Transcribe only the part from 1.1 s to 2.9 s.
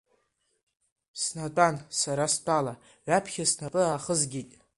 Снатәан, сара стәала,